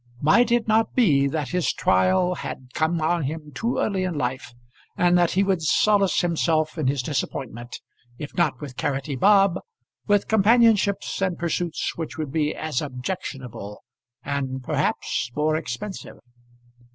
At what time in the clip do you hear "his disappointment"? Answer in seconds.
6.87-7.79